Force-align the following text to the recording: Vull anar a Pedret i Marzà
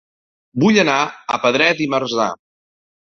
Vull 0.61 0.79
anar 0.83 0.95
a 1.35 1.39
Pedret 1.43 1.83
i 1.85 1.87
Marzà 1.95 2.27